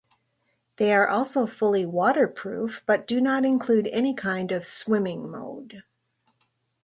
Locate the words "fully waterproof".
1.45-2.81